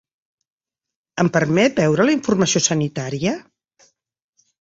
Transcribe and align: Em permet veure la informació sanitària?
Em 1.23 1.29
permet 1.35 1.81
veure 1.81 2.05
la 2.09 2.15
informació 2.15 2.61
sanitària? 2.69 3.35